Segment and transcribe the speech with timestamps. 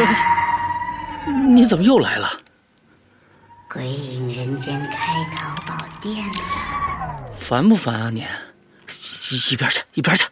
[1.54, 2.30] 你怎么又来了？
[3.72, 6.32] 鬼影人间开淘宝店了，
[7.36, 8.24] 烦不烦啊你？
[9.30, 10.24] 一一边去，一边去！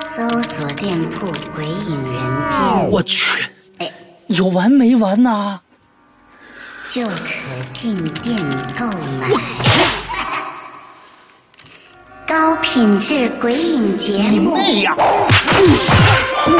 [0.00, 3.44] 搜索店铺“鬼影人间我去，
[3.78, 3.92] 哎，
[4.28, 5.60] 有完没完呐？”
[6.88, 7.14] 就可
[7.70, 8.34] 进店
[8.78, 8.86] 购
[9.20, 9.28] 买。
[12.26, 14.96] 高品质鬼影节目，妹呀！
[16.46, 16.52] 高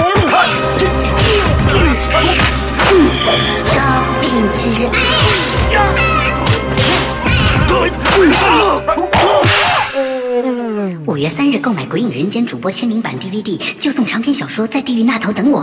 [4.20, 4.66] 品质。
[11.06, 15.62] 五月三日购买《鬼影人间》主播签名版 DVD，就送长篇小说《在地狱那头等我》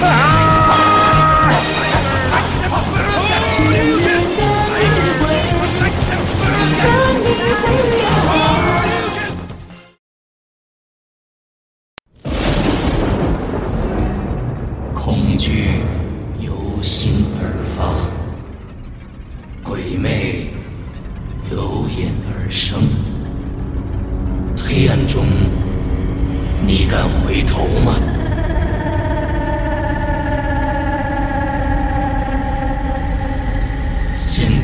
[0.02, 0.55] 啊！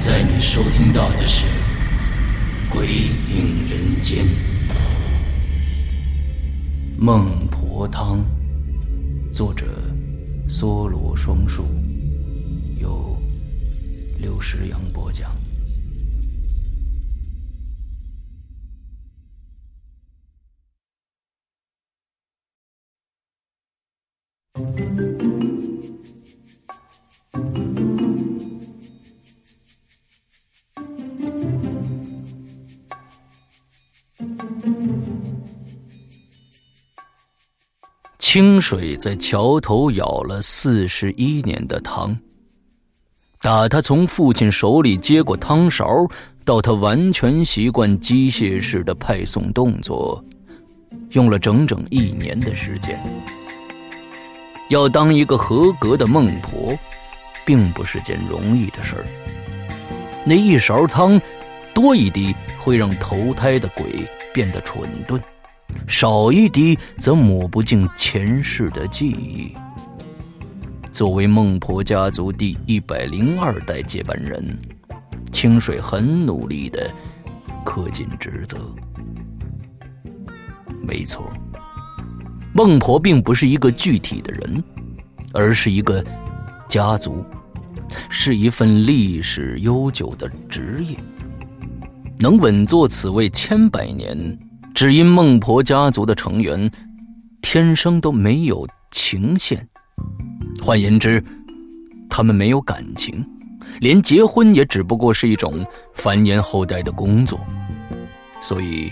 [0.05, 1.47] 在你收听到的是
[2.69, 4.25] 《鬼影人间》，
[6.99, 8.19] 孟婆汤。
[9.33, 9.65] 作者：
[10.49, 11.69] 梭罗双树，
[12.81, 13.17] 由
[14.19, 15.31] 刘石阳播讲。
[38.33, 42.19] 清水在桥头舀了四十一年的汤，
[43.43, 45.87] 打他从父亲手里接过汤勺，
[46.43, 50.25] 到他完全习惯机械式的派送动作，
[51.11, 52.99] 用了整整一年的时间。
[54.71, 56.75] 要当一个合格的孟婆，
[57.45, 59.05] 并不是件容易的事儿。
[60.25, 61.21] 那一勺汤，
[61.75, 65.21] 多一滴会让投胎的鬼变得蠢钝。
[65.87, 69.55] 少一滴，则抹不净前世的记忆。
[70.91, 74.59] 作为孟婆家族第一百零二代接班人，
[75.33, 76.91] 清水很努力的
[77.65, 78.59] 恪尽职责。
[80.83, 81.33] 没错，
[82.55, 84.63] 孟婆并不是一个具体的人，
[85.33, 86.05] 而是一个
[86.69, 87.25] 家族，
[88.11, 90.97] 是一份历史悠久的职业，
[92.19, 94.39] 能稳坐此位千百年。
[94.75, 96.71] 只因孟婆家族的成员
[97.41, 99.67] 天生都没有情线，
[100.61, 101.23] 换言之，
[102.09, 103.25] 他们没有感情，
[103.81, 107.39] 连结婚也只不过是一种繁衍后代的工作，
[108.41, 108.91] 所以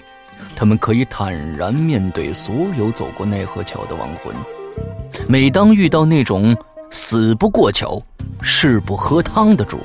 [0.54, 4.34] 他们可以坦然面对所有走过奈何桥的亡魂。
[5.26, 6.56] 每当遇到那种
[6.91, 8.00] 死不过桥、
[8.42, 9.78] 誓不喝汤的主，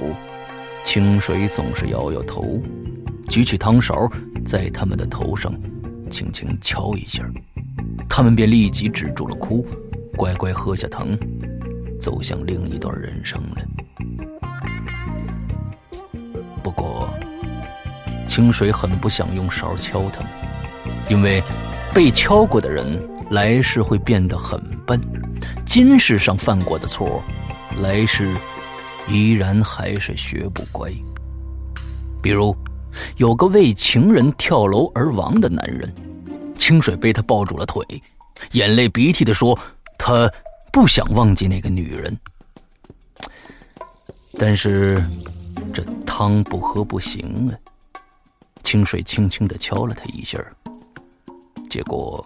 [0.84, 2.62] 清水总是摇摇头，
[3.30, 4.10] 举起汤勺，
[4.46, 5.54] 在他们的头上。
[6.10, 7.24] 轻轻敲一下，
[8.08, 9.66] 他们便立即止住了哭，
[10.16, 11.18] 乖乖喝下汤，
[12.00, 13.58] 走向另一段人生了。
[16.64, 17.10] 不过，
[18.28, 20.30] 清水很不想用勺敲他们，
[21.10, 21.42] 因为
[21.94, 23.02] 被敲过的人
[23.32, 25.00] 来世会变得很笨，
[25.66, 27.22] 今世上犯过的错，
[27.82, 28.32] 来世
[29.08, 30.92] 依然还是学不乖。
[32.22, 32.56] 比如。
[33.18, 35.94] 有个为情人跳楼而亡的男人，
[36.58, 37.84] 清水被他抱住了腿，
[38.52, 39.58] 眼泪鼻涕的说
[39.98, 40.32] ：“他
[40.72, 42.18] 不想忘记那个女人，
[44.38, 45.04] 但是
[45.74, 47.54] 这汤不喝不行啊。”
[48.64, 50.44] 清水轻轻的敲了他一下，
[51.70, 52.26] 结果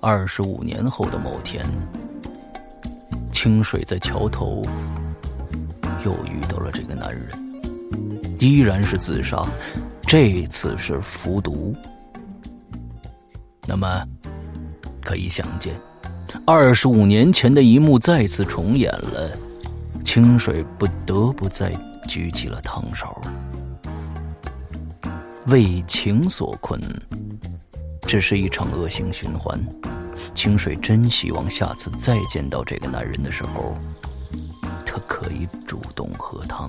[0.00, 1.64] 二十五年后的某天，
[3.30, 4.62] 清水在桥头
[6.02, 7.51] 又遇到了这个男人。
[8.42, 9.40] 依然是自杀，
[10.02, 11.76] 这次是服毒。
[13.68, 14.04] 那么，
[15.00, 15.72] 可以想见，
[16.44, 19.30] 二十五年前的一幕再次重演了。
[20.04, 21.72] 清水不得不再
[22.08, 23.16] 举起了汤勺。
[25.46, 26.80] 为情所困，
[28.08, 29.56] 只是一场恶性循环。
[30.34, 33.76] 清水真希望下次再见到这个男人的时候，
[34.84, 36.68] 他可以主动喝汤。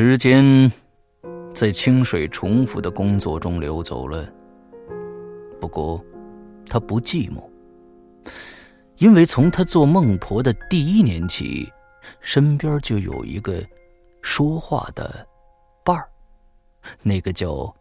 [0.00, 0.70] 时间
[1.52, 4.32] 在清水重复的工作中流走了。
[5.60, 6.00] 不过，
[6.68, 7.42] 他不寂寞，
[8.98, 11.68] 因为从他做孟婆的第一年起，
[12.20, 13.60] 身边就有一个
[14.22, 15.26] 说话的
[15.84, 16.08] 伴儿，
[17.02, 17.74] 那个叫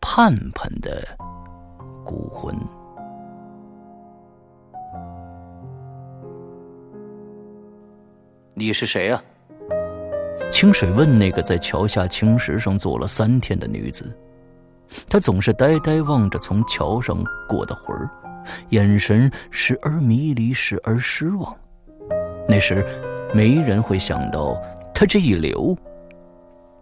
[0.00, 1.04] 盼盼的
[2.04, 2.54] 孤魂。
[8.54, 9.20] 你是谁啊？
[10.48, 14.16] 清水问那个在桥下青石上坐了三天的女子。
[15.08, 18.10] 她总是呆呆望着从桥上过的魂儿，
[18.70, 21.56] 眼神时而迷离，时而失望。
[22.48, 22.84] 那时，
[23.32, 24.60] 没人会想到，
[24.92, 25.76] 他这一留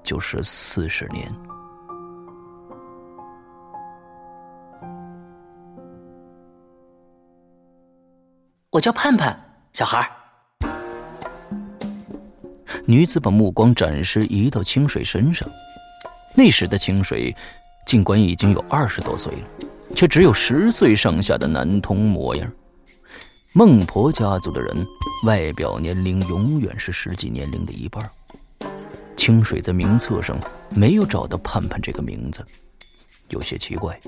[0.03, 1.29] 就是四十年。
[8.71, 9.39] 我叫盼盼，
[9.73, 10.18] 小孩儿。
[12.87, 15.49] 女子把目光暂时移到清水身上。
[16.35, 17.35] 那时的清水，
[17.87, 22.51] 尽管已经有二十多岁了，却只有十岁上下的男童模样。
[23.55, 24.87] 孟婆家族的人，
[25.25, 28.09] 外表年龄永远是实际年龄的一半。
[29.17, 30.39] 清水在名册上
[30.77, 32.45] 没有找到盼盼这个名字，
[33.31, 33.99] 有些奇怪。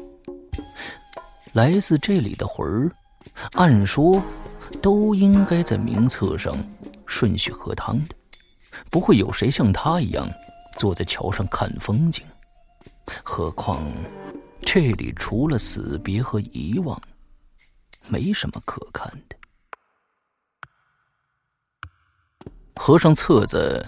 [1.54, 2.92] 来自这里的魂儿，
[3.54, 4.22] 按说
[4.80, 6.54] 都应该在名册上
[7.06, 8.14] 顺序喝汤的。
[8.90, 10.28] 不会有谁像他一样
[10.76, 12.24] 坐在桥上看风景，
[13.22, 13.82] 何况
[14.60, 17.00] 这里除了死别和遗忘，
[18.08, 19.36] 没什么可看的。
[22.74, 23.86] 合上册子，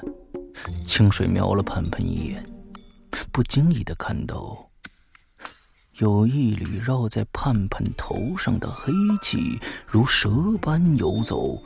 [0.84, 2.44] 清水瞄了盼盼一眼，
[3.32, 4.70] 不经意的看到
[5.94, 11.60] 有一缕绕在盼盼头上的黑气，如蛇般游走，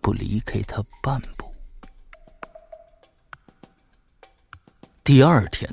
[0.00, 1.49] 不离开他半步。
[5.02, 5.68] 第二天，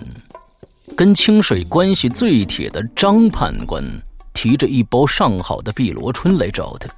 [0.95, 3.83] 跟清水关系最铁的张判官
[4.33, 6.89] 提着一包上好的碧螺春来找他。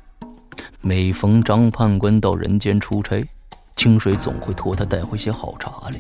[0.80, 3.28] 每逢张判官到人间出差，
[3.76, 6.00] 清水总会托他带回些好茶来。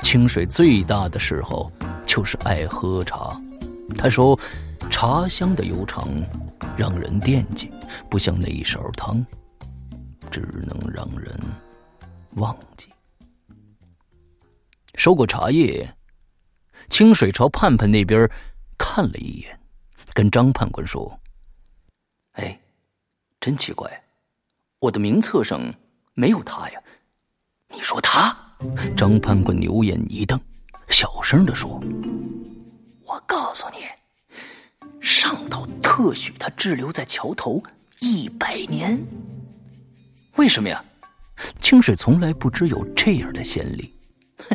[0.00, 1.70] 清水最大的嗜好
[2.06, 3.36] 就是爱喝茶。
[3.98, 4.38] 他说
[4.88, 6.08] ：“茶香的悠长，
[6.76, 7.70] 让人惦记，
[8.08, 9.26] 不像那一勺汤，
[10.30, 11.38] 只能让人
[12.36, 12.88] 忘记。”
[14.98, 15.94] 收过茶叶，
[16.90, 18.28] 清水朝盼盼那边
[18.76, 19.56] 看了一眼，
[20.12, 21.20] 跟张判官说
[22.34, 22.60] ：“哎，
[23.40, 23.88] 真奇怪，
[24.80, 25.60] 我的名册上
[26.14, 26.82] 没有他呀。”
[27.72, 28.36] 你说他？
[28.96, 30.38] 张判官牛眼一瞪，
[30.88, 31.80] 小声的说
[33.06, 33.86] ：“我告诉你，
[35.00, 37.62] 上头特许他滞留在桥头
[38.00, 39.00] 一百年。
[40.34, 40.84] 为什么呀？
[41.60, 43.88] 清水从来不知有这样的先例。”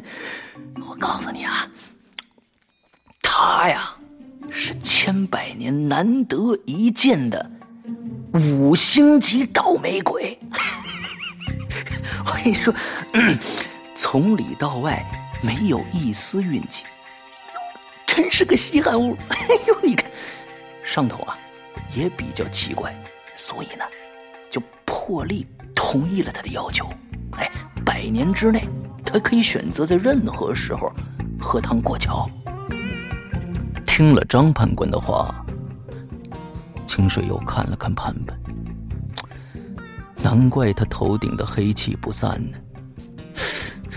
[0.87, 1.67] 我告诉你啊，
[3.21, 3.95] 他呀
[4.51, 7.49] 是千百年难得一见的
[8.33, 10.37] 五星级倒霉鬼。
[12.25, 12.73] 我跟你说，
[13.95, 15.03] 从里到外
[15.41, 16.83] 没有一丝运气，
[18.05, 19.17] 真是个稀罕物。
[19.29, 20.09] 哎呦，你看
[20.83, 21.37] 上头啊
[21.95, 22.95] 也比较奇怪，
[23.35, 23.83] 所以呢
[24.49, 26.87] 就破例同意了他的要求。
[27.37, 27.49] 哎，
[27.83, 28.67] 百年之内。
[29.13, 30.91] 他可以选择在任何时候
[31.39, 32.27] 喝汤过桥。
[33.85, 35.45] 听了张判官的话，
[36.87, 38.35] 清水又看了看盼盼，
[40.23, 42.57] 难怪他头顶的黑气不散呢。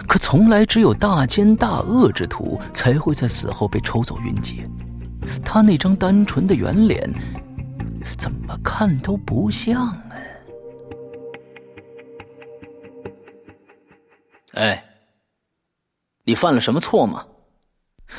[0.07, 4.69] 可从来只有大奸大恶之徒才会在死后被抽走云劫，
[5.43, 7.11] 他那张单纯的圆脸，
[8.19, 9.97] 怎么看都不像
[16.37, 17.27] 犯了什么错吗？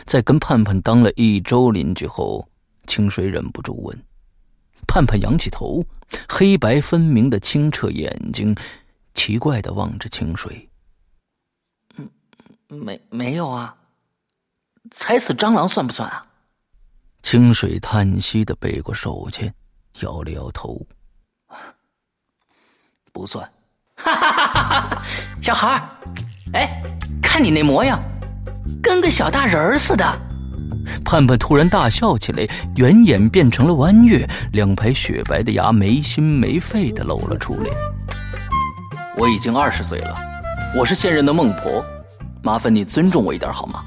[0.05, 2.45] 在跟盼盼当了一周邻居后，
[2.87, 3.97] 清水忍不住问。
[4.85, 5.85] 盼盼仰起头，
[6.27, 8.55] 黑白分明的清澈眼睛，
[9.13, 10.69] 奇怪的望着清水。
[11.97, 12.09] 嗯，
[12.67, 13.75] 没没有啊。
[14.91, 16.25] 踩死蟑螂算不算啊？
[17.21, 19.51] 清水叹息的背过手去，
[20.01, 20.85] 摇了摇头。
[23.11, 23.49] 不算。
[23.95, 25.03] 哈哈哈哈哈！
[25.41, 25.97] 小孩儿，
[26.53, 26.81] 哎。
[27.21, 28.01] 看你那模样，
[28.81, 30.03] 跟个小大人儿似的。
[31.05, 37.69] 盼盼突然大笑起来，圆眼变成了弯月，两排雪白的牙没心没肺的露了出来。
[39.17, 40.15] 我已经二十岁了，
[40.75, 41.85] 我是现任的孟婆，
[42.41, 43.83] 麻烦你尊重我一点好吗？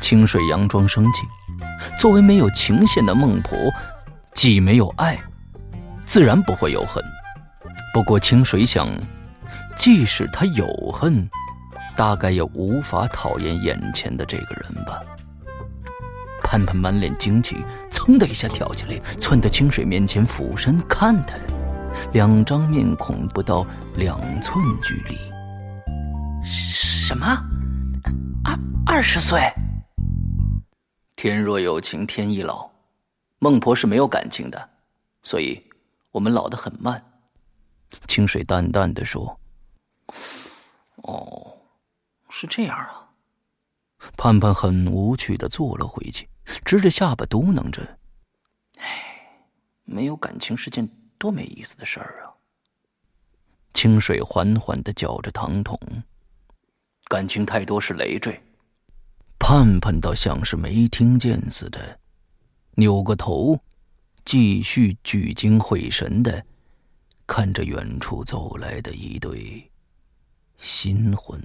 [0.00, 1.20] 清水佯装生气，
[1.96, 3.56] 作为没有情线的孟婆，
[4.34, 5.16] 既没有爱，
[6.04, 7.00] 自然不会有恨。
[7.94, 8.88] 不过清水想，
[9.76, 11.28] 即使他有恨。
[11.96, 15.02] 大概也无法讨厌眼前的这个人吧。
[16.42, 17.56] 盼盼满脸惊奇，
[17.90, 21.34] 噌的一下跳起来，窜到清水面前，俯身看他，
[22.12, 25.18] 两张面孔不到两寸距离。
[26.44, 27.26] 什么？
[28.44, 29.40] 二二十岁？
[31.16, 32.70] 天若有情天亦老，
[33.38, 34.68] 孟婆是没有感情的，
[35.22, 35.60] 所以
[36.12, 37.02] 我们老得很慢。
[38.06, 39.40] 清水淡淡的说
[41.02, 41.55] ：“哦，
[42.38, 43.10] 是这样啊。”
[44.18, 46.28] 盼盼很无趣的坐了回去，
[46.64, 47.98] 支着下巴嘟囔着
[48.76, 49.48] ：“哎，
[49.84, 52.36] 没有感情是件多没意思的事儿啊。”
[53.72, 55.78] 清水缓缓的搅着糖桶，
[57.08, 58.38] 感情太多是累赘。
[59.38, 61.98] 盼盼倒像是没听见似的，
[62.72, 63.58] 扭过头，
[64.24, 66.44] 继续聚精会神的
[67.26, 69.70] 看着远处走来的一对
[70.58, 71.40] 新婚。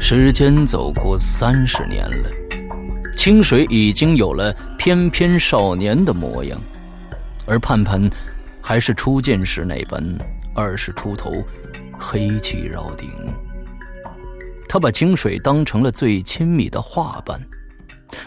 [0.00, 2.28] 时间走过三十年了，
[3.16, 6.60] 清水已经有了翩翩少年的模样，
[7.46, 8.10] 而盼盼
[8.60, 10.02] 还是初见时那般
[10.54, 11.32] 二十出头，
[11.98, 13.08] 黑气绕顶。
[14.68, 17.40] 他把清水当成了最亲密的画伴，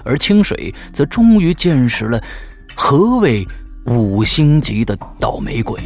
[0.04, 2.20] 而清水则终于见识了
[2.76, 3.48] 何谓
[3.86, 5.80] 五星级的倒霉鬼。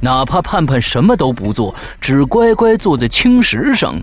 [0.00, 3.94] 哪怕盼盼什么都不做，只乖乖坐在青石上。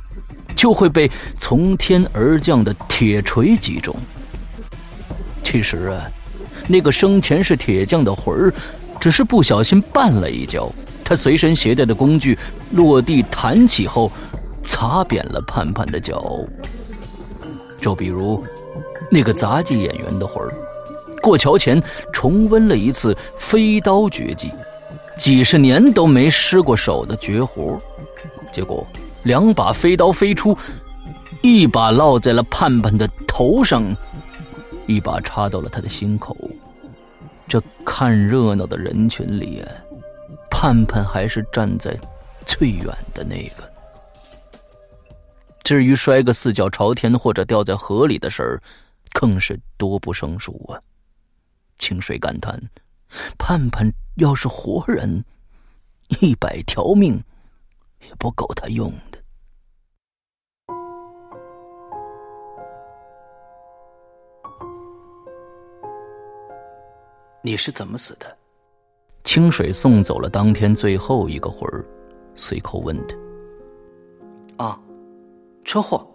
[0.53, 3.95] 就会被从天而降的铁锤击中。
[5.41, 6.05] 其实啊，
[6.67, 8.53] 那个生前是铁匠的魂儿，
[8.99, 10.71] 只是不小心绊了一跤。
[11.03, 12.37] 他随身携带的工具
[12.71, 14.11] 落地弹起后，
[14.63, 16.21] 擦扁了盼盼的脚。
[17.79, 18.43] 就比如
[19.09, 20.53] 那个杂技演员的魂儿，
[21.21, 24.51] 过桥前重温了一次飞刀绝技，
[25.15, 27.79] 几十年都没失过手的绝活，
[28.51, 28.85] 结果。
[29.23, 30.57] 两把飞刀飞出，
[31.43, 33.95] 一把落在了盼盼的头上，
[34.87, 36.35] 一把插到了他的心口。
[37.47, 39.63] 这看热闹的人群里，
[40.49, 41.95] 盼盼还是站在
[42.47, 43.69] 最远的那个。
[45.63, 48.61] 至于摔个四脚朝天或者掉在河里的事儿，
[49.13, 50.81] 更是多不胜数啊。
[51.81, 52.61] 清水感叹：
[53.39, 55.25] 盼盼要是活人，
[56.21, 57.19] 一百条命
[58.01, 59.17] 也不够他用的。
[67.41, 68.37] 你是怎么死的？
[69.23, 71.83] 清水送走了当天最后一个魂儿，
[72.35, 73.17] 随口问他
[74.63, 74.79] ：“啊，
[75.65, 76.07] 车祸。”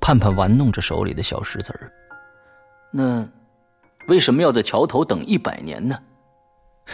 [0.00, 1.92] 盼盼玩弄着手里的小石子儿。
[2.92, 3.28] 那
[4.08, 5.98] 为什么要在桥头等一百年呢？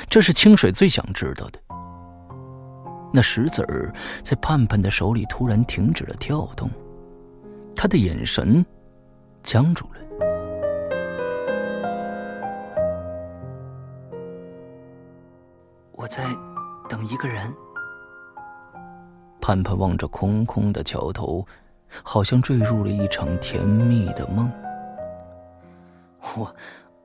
[0.09, 1.59] 这是清水最想知道的。
[3.13, 3.91] 那石子儿
[4.23, 6.71] 在盼盼的手里突然停止了跳动，
[7.75, 8.65] 他的眼神
[9.43, 10.01] 僵住了。
[15.93, 16.27] 我在
[16.89, 17.53] 等一个人。
[19.41, 21.47] 盼盼望着空空的桥头，
[22.05, 24.53] 好像坠入了一场甜蜜的梦。
[26.37, 26.55] 我，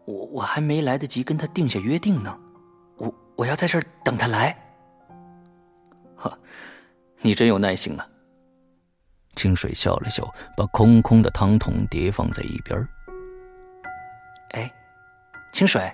[0.05, 2.37] 我我还没来得及跟他定下约定呢，
[2.97, 4.55] 我我要在这儿等他来。
[6.15, 6.37] 哈，
[7.21, 8.07] 你真有耐心啊！
[9.35, 10.23] 清水笑了笑，
[10.55, 12.87] 把空空的汤桶叠放在一边。
[14.51, 14.71] 哎，
[15.51, 15.91] 清水，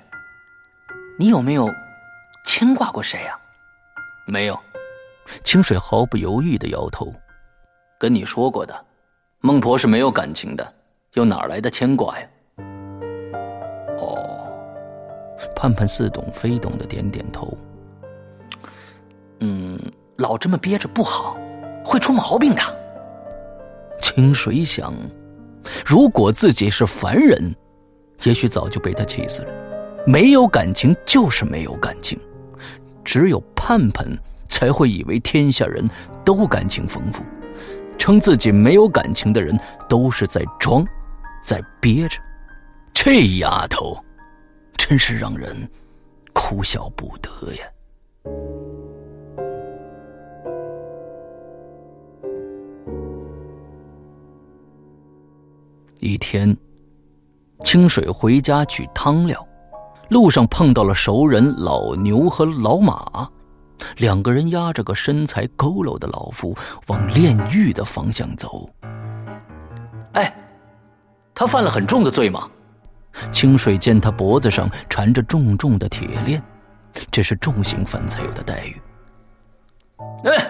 [1.18, 1.70] 你有没有？
[2.46, 3.40] 牵挂过谁呀？
[4.28, 4.60] 没有。
[5.44, 7.14] 清水毫不犹豫的摇头。
[8.00, 8.86] 跟你说过的，
[9.40, 10.74] 孟婆是没有感情的，
[11.14, 12.28] 又哪来的牵挂呀？
[14.00, 14.18] 哦。
[15.56, 17.58] 盼盼似懂非懂的点点头。
[19.40, 19.80] 嗯，
[20.18, 21.38] 老这么憋着不好，
[21.84, 22.62] 会出毛病的。
[24.02, 24.94] 清水想，
[25.86, 27.54] 如果自己是凡人，
[28.24, 29.52] 也许早就被他气死了。
[30.06, 32.20] 没有感情就是没有感情。
[33.04, 34.06] 只有盼盼
[34.48, 35.90] 才会以为天下人
[36.24, 37.24] 都感情丰富，
[37.98, 40.86] 称自己没有感情的人都是在装，
[41.42, 42.20] 在憋着。
[43.02, 43.98] 这丫头，
[44.76, 45.56] 真是让人
[46.34, 47.64] 哭笑不得呀！
[56.02, 56.54] 一天，
[57.64, 59.48] 清水回家取汤料。
[60.10, 63.26] 路上碰到了熟人老牛和老马，
[63.96, 66.54] 两个人压着个身材佝偻的老妇
[66.88, 68.70] 往炼狱的方向走。
[70.12, 70.36] 哎，
[71.34, 72.52] 他犯了很重的罪吗？
[73.32, 76.42] 清水见他脖子上缠着重重的铁链，
[77.12, 78.82] 这是重刑犯才有的待遇。
[80.26, 80.48] 哎，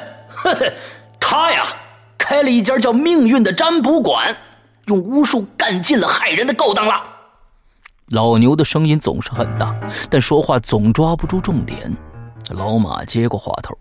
[1.20, 1.66] 他呀，
[2.18, 4.36] 开了一家叫“命运”的占卜馆，
[4.86, 7.04] 用巫术干尽了害人的勾当了。
[8.10, 9.76] 老牛的声音总是很大，
[10.10, 11.96] 但说话总抓不住重点。
[12.50, 13.78] 老马接过话头：“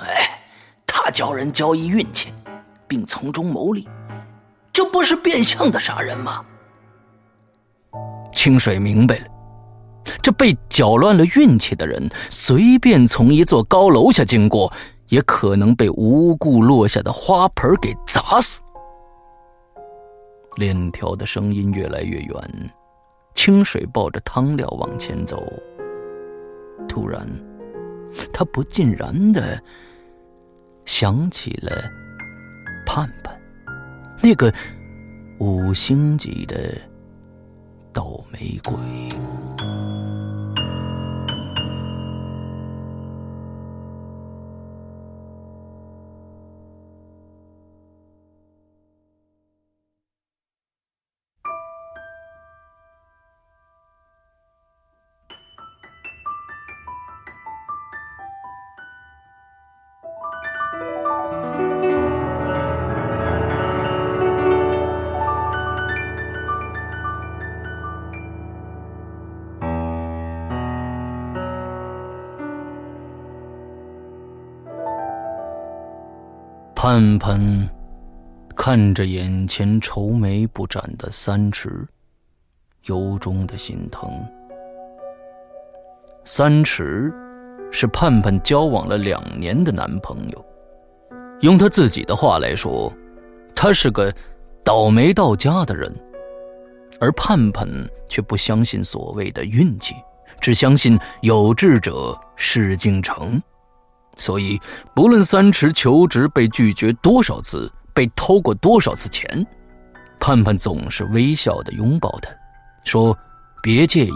[0.00, 0.40] 哎，
[0.86, 2.32] 他教人交易运气，
[2.88, 3.86] 并从中牟利，
[4.72, 6.44] 这不是变相的杀人吗？”
[8.32, 9.26] 清水明白了，
[10.22, 14.72] 这被搅乱了运气的人，随便从一座高楼下经过，
[15.08, 18.62] 也可能被无故落下的花盆给砸死。
[20.56, 22.70] 链条的声音越来越远，
[23.34, 25.42] 清水抱着汤料往前走。
[26.88, 27.28] 突然，
[28.32, 29.62] 他不尽然的
[30.86, 31.84] 想起了
[32.86, 33.38] 盼盼，
[34.22, 34.52] 那个
[35.38, 36.56] 五星级的。
[37.92, 39.59] 倒霉鬼。
[77.00, 77.70] 盼盼
[78.54, 81.88] 看着眼前愁眉不展的三池，
[82.84, 84.10] 由衷的心疼。
[86.26, 87.10] 三池
[87.72, 90.44] 是盼盼交往了两年的男朋友，
[91.40, 92.92] 用他自己的话来说，
[93.56, 94.14] 他是个
[94.62, 95.90] 倒霉到家的人，
[97.00, 97.66] 而盼盼
[98.10, 99.94] 却不相信所谓的运气，
[100.38, 103.42] 只相信有志者事竟成。
[104.16, 104.60] 所以，
[104.94, 109.46] 不论三池求职被拒绝多少次，被偷过多少次钱，
[110.18, 112.30] 盼盼总是微笑的拥抱他，
[112.84, 113.16] 说
[113.62, 114.12] ：“别介意，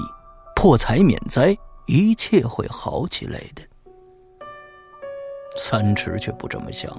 [0.54, 3.62] 破财免灾，一切会好起来的。”
[5.56, 6.90] 三池却不这么想，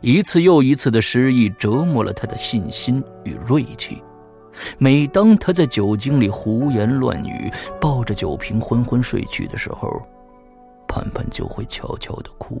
[0.00, 4.02] 一次又一次的失意折磨了他的信心与锐气。
[4.78, 10.02] 每当他在酒精里胡言乱语，抱着酒瓶昏昏睡去的时候，
[10.90, 12.60] 盼盼就会悄悄的哭，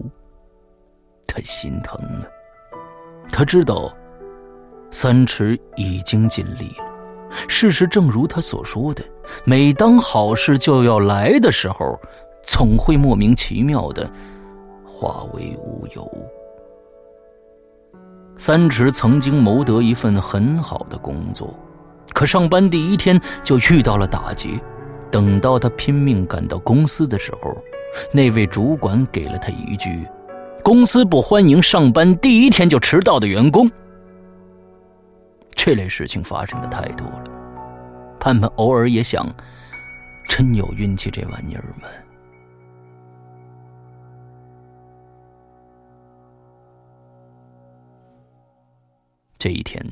[1.26, 2.22] 他心疼啊。
[3.32, 3.92] 他知道，
[4.92, 6.84] 三池已经尽力了。
[7.48, 9.04] 事实正如他所说的，
[9.44, 11.98] 每当好事就要来的时候，
[12.44, 14.08] 总会莫名其妙的
[14.86, 16.08] 化为乌有。
[18.36, 21.52] 三池曾经谋得一份很好的工作，
[22.12, 24.60] 可上班第一天就遇到了打击。
[25.10, 27.52] 等到他拼命赶到公司的时候，
[28.12, 30.06] 那位主管给了他一句
[30.62, 33.70] ：“公司不欢迎上班第一天就迟到的员工。”
[35.54, 37.24] 这类事情发生的太多了，
[38.18, 39.26] 盼盼偶尔也想，
[40.28, 41.88] 真有运气这玩意儿吗？
[49.36, 49.84] 这一天，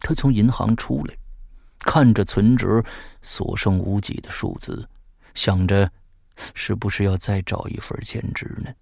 [0.00, 1.14] 他从银行出来，
[1.80, 2.82] 看着存折
[3.22, 4.88] 所剩无几的数字，
[5.34, 5.90] 想着。
[6.54, 8.72] 是不是要再找一份兼职呢？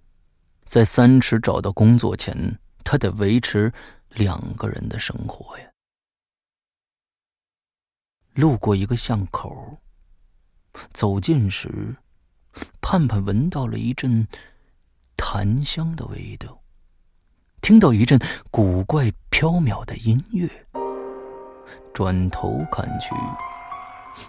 [0.64, 3.72] 在三池找到工作前，他得维持
[4.10, 5.64] 两个人的生活呀。
[8.34, 9.78] 路过一个巷口，
[10.92, 11.96] 走近时，
[12.80, 14.28] 盼盼闻到了一阵
[15.16, 16.60] 檀香的味道，
[17.60, 20.48] 听到一阵古怪飘渺的音乐，
[21.92, 23.10] 转头看去。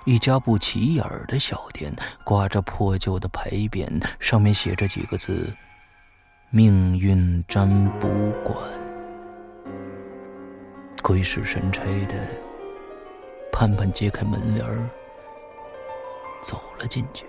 [0.05, 5.51] 一家不起眼的小店，挂着破旧的牌匾，上面写着几个字
[6.51, 7.67] ：“命运占
[7.99, 8.07] 卜
[8.43, 8.57] 馆。”
[11.01, 12.15] 鬼使神差的，
[13.51, 14.63] 盼盼揭开门帘
[16.41, 17.25] 走了进去。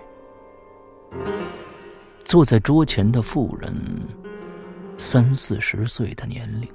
[2.23, 3.73] 坐在桌前的妇人，
[4.97, 6.69] 三四十岁的年龄，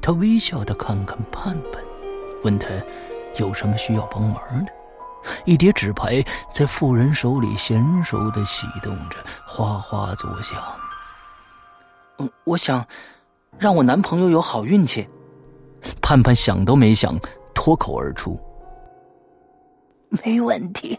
[0.00, 1.82] 她微笑的看看盼盼，
[2.44, 2.68] 问他
[3.36, 4.72] 有什么需要帮忙的。
[5.44, 10.62] 一叠纸牌在妇人手里娴熟的洗动着，哗哗作响。
[12.18, 12.86] 嗯，我想
[13.58, 15.08] 让我男朋友有好运气。
[16.02, 17.18] 盼盼想都没想，
[17.54, 18.38] 脱口而出
[20.24, 20.98] ：“没问题。”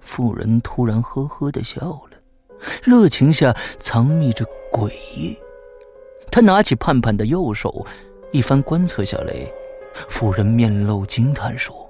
[0.00, 2.16] 妇人突然呵呵的笑了，
[2.82, 5.36] 热情下藏匿着诡异。
[6.30, 7.84] 他拿起盼盼的右手，
[8.32, 9.34] 一番观测下来。
[10.08, 11.88] 妇人面露惊叹说：“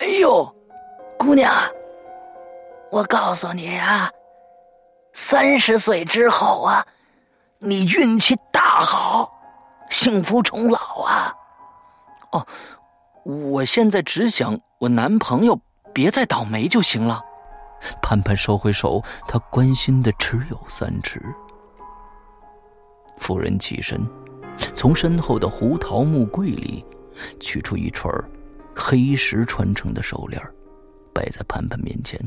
[0.00, 0.44] 哎呦，
[1.18, 1.52] 姑娘，
[2.90, 4.10] 我告诉你啊，
[5.12, 6.86] 三十岁之后啊，
[7.58, 9.32] 你运气大好，
[9.90, 11.34] 幸福终老啊！
[12.32, 12.46] 哦，
[13.24, 15.58] 我现在只想我男朋友
[15.92, 17.24] 别再倒霉就行了。”
[18.02, 21.18] 盼盼收回手，他关心的只有三尺。
[23.16, 23.98] 妇人起身，
[24.74, 26.84] 从身后的胡桃木柜里
[27.38, 28.12] 取出一串
[28.74, 30.40] 黑石穿成的手链，
[31.12, 32.18] 摆在盼盼面前。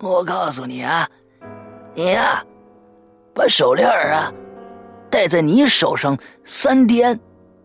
[0.00, 1.08] 我告诉你啊，
[1.94, 2.44] 你呀，
[3.32, 4.32] 把手链啊
[5.08, 7.18] 戴在你手上三天，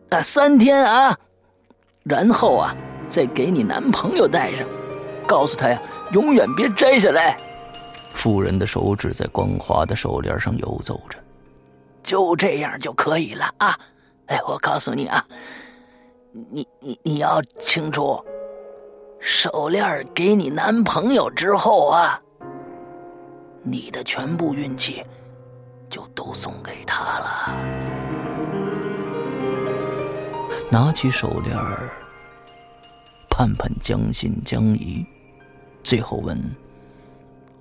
[0.09, 1.17] 啊三天啊，
[2.03, 2.75] 然后啊
[3.09, 4.67] 再给你男朋友戴上。
[5.25, 5.81] 告诉他呀，
[6.13, 7.37] 永远别摘下来。
[8.13, 11.17] 妇人的手指在光滑的手链上游走着，
[12.07, 13.77] 就这样就可以了啊！
[14.27, 15.27] 哎，我告诉你啊，
[16.31, 18.23] 你你你要清楚，
[19.19, 22.21] 手链给你男朋友之后啊，
[23.61, 25.05] 你的全部运气
[25.89, 27.53] 就都送给他了。
[30.71, 31.57] 拿起手链，
[33.29, 35.05] 盼盼将信将疑。
[35.83, 36.41] 最后问：“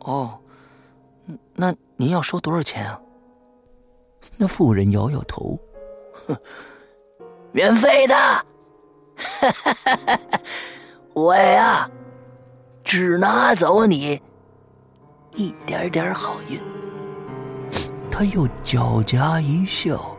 [0.07, 0.39] 哦，
[1.53, 3.01] 那您要收多少钱啊？”
[4.37, 5.59] 那妇人摇摇头
[6.27, 6.37] ：“哼
[7.53, 8.47] 免费的，
[11.15, 11.91] 我呀，
[12.85, 14.21] 只拿走你
[15.35, 16.61] 一点点好运。
[18.11, 20.17] ”他又狡黠一笑：“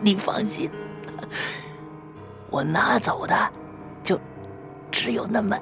[0.00, 0.70] 你放心，
[2.50, 3.36] 我拿走的
[4.02, 4.18] 就
[4.90, 5.58] 只有那么……”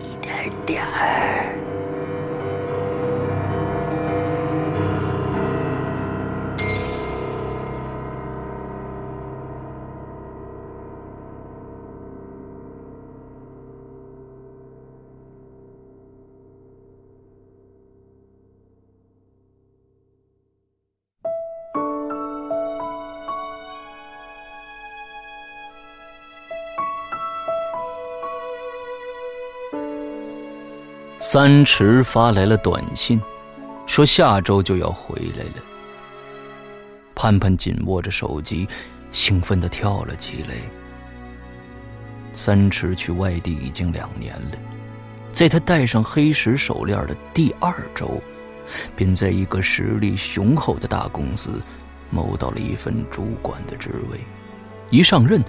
[0.00, 1.58] 一点点儿。
[31.30, 33.20] 三池发来了短信，
[33.86, 35.62] 说下周就要回来了。
[37.14, 38.66] 盼盼紧握着手机，
[39.12, 40.54] 兴奋的跳了起来。
[42.32, 44.58] 三池去外地已经两年了，
[45.30, 48.22] 在他戴上黑石手链的第二周，
[48.96, 51.60] 便在一个实力雄厚的大公司
[52.08, 54.18] 谋到了一份主管的职位，
[54.88, 55.44] 一上任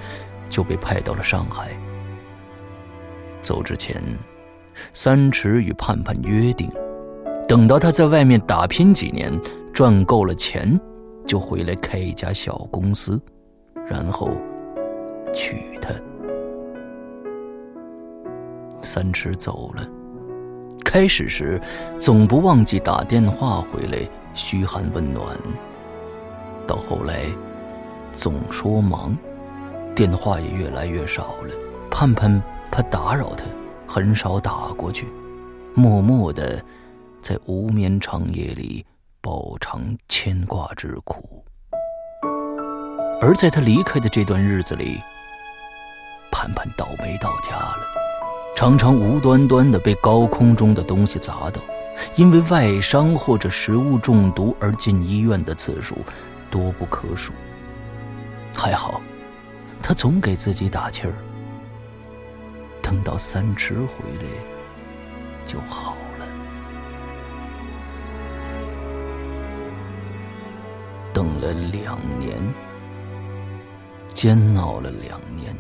[0.50, 1.70] 就被派到了上海。
[3.42, 4.04] 走之前。
[4.94, 6.70] 三池与盼盼约定，
[7.48, 9.32] 等到他在外面打拼几年，
[9.74, 10.80] 赚够了钱，
[11.26, 13.20] 就回来开一家小公司，
[13.88, 14.32] 然后
[15.34, 15.90] 娶她。
[18.82, 19.84] 三池走了，
[20.86, 21.60] 开始时
[22.00, 24.00] 总不忘记打电话回来
[24.34, 25.36] 嘘寒问暖，
[26.66, 27.26] 到后来
[28.14, 29.18] 总说忙，
[29.94, 31.54] 电话也越来越少了。
[31.92, 33.44] 盼盼怕打扰他。
[33.92, 35.08] 很少打过去，
[35.74, 36.64] 默默的
[37.24, 38.86] 在无眠长夜里
[39.20, 41.44] 饱尝牵挂之苦。
[43.20, 45.02] 而在他离开的这段日子里，
[46.32, 47.80] 盼盼倒霉到家了，
[48.56, 51.60] 常常无端端的被高空中的东西砸到，
[52.16, 55.98] 因为外伤或者食物中毒而进医院的次数
[56.52, 57.34] 多不可数。
[58.56, 59.02] 还好，
[59.82, 61.14] 他总给自己打气儿。
[62.82, 64.26] 等到三池回来
[65.46, 66.26] 就好了。
[71.14, 72.38] 等了两年，
[74.14, 75.56] 煎熬了两年，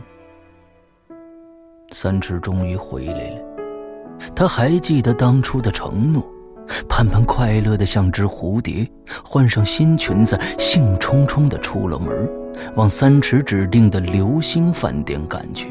[1.91, 3.41] 三池终于回来了。
[4.35, 6.23] 他还记得当初的承诺，
[6.87, 8.89] 盼盼快乐的像只蝴蝶，
[9.23, 12.29] 换上新裙子，兴冲冲的出了门，
[12.75, 15.67] 往三池指定的流星饭店赶去。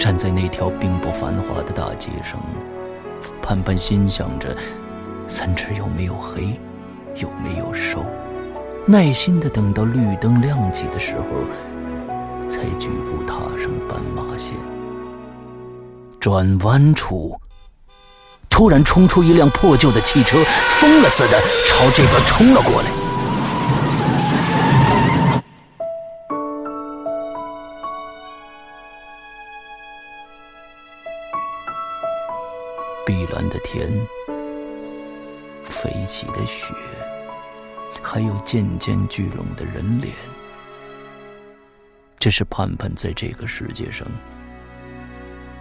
[0.00, 2.40] 站在那条并不繁华的大街上，
[3.42, 4.56] 盼盼心想着：
[5.26, 6.58] 三尺有没有黑，
[7.16, 8.02] 有没有瘦？
[8.86, 14.54] 耐心的等到绿灯亮起的时候，才举步踏上斑马线。
[16.18, 17.38] 转弯处，
[18.48, 20.38] 突然冲出一辆破旧的汽车，
[20.80, 22.88] 疯了似的朝这边冲了过来。
[33.80, 34.06] 人，
[35.64, 36.74] 飞起的雪，
[38.02, 40.12] 还有渐渐聚拢的人脸。
[42.18, 44.06] 这是盼盼在这个世界上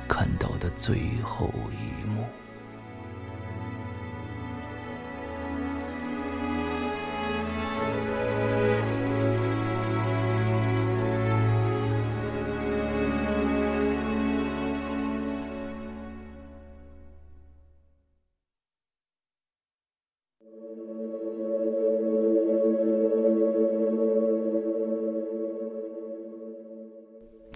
[0.05, 2.25] 看到的最后一幕。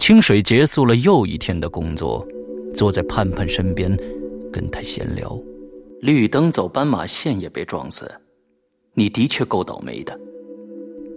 [0.06, 2.28] 清水结束了又一天的工作，
[2.74, 3.90] 坐在盼盼身边，
[4.52, 5.34] 跟他闲聊。
[6.02, 8.04] 绿灯走斑马线也被撞死，
[8.92, 10.14] 你的确够倒霉的。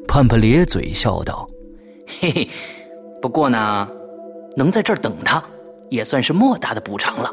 [0.08, 1.46] 盼盼咧嘴笑道
[2.08, 2.50] ：“嘿嘿，
[3.22, 3.90] 不过呢，
[4.56, 5.44] 能在这儿等他，
[5.90, 7.30] 也算是莫大的补偿了。”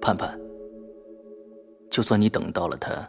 [0.00, 0.40] 盼盼，
[1.90, 3.06] 就算你等到了他，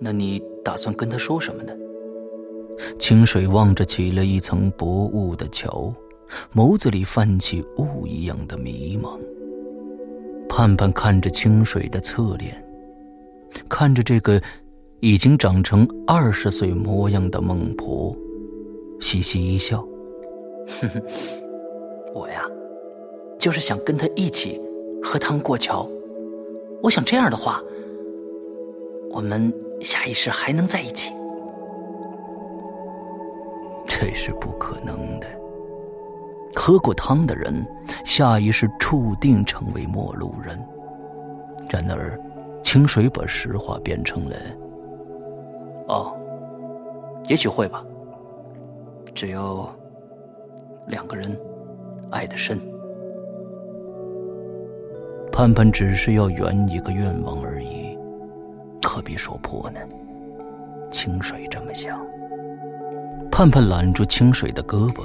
[0.00, 1.72] 那你打算跟他说什么呢？
[2.98, 5.92] 清水望着起了一层薄雾的桥，
[6.54, 9.18] 眸子里泛起雾一样的迷茫。
[10.48, 12.64] 盼盼看着清水的侧脸，
[13.68, 14.40] 看着这个
[15.00, 18.16] 已经长成二十岁模样的孟婆，
[19.00, 19.86] 嘻嘻一笑
[20.80, 21.02] ：“哼哼，
[22.14, 22.44] 我呀，
[23.38, 24.60] 就是想跟他一起
[25.02, 25.88] 喝汤过桥。
[26.82, 27.62] 我想这样的话，
[29.10, 31.12] 我们下一世还能在一起。”
[34.00, 35.26] 这是不可能的。
[36.56, 37.62] 喝过汤的人，
[38.02, 40.58] 下一世注定成为陌路人。
[41.68, 42.18] 然而，
[42.62, 44.36] 清水把实话变成了
[45.86, 46.16] ：“哦，
[47.28, 47.84] 也许会吧。
[49.14, 49.70] 只要
[50.86, 51.38] 两个人
[52.10, 52.58] 爱得深。”
[55.30, 57.98] 盼盼只是要圆一个愿望而已，
[58.82, 59.80] 何必说破呢？
[60.90, 62.00] 清水这么想。
[63.30, 65.02] 盼盼揽住清水的胳膊，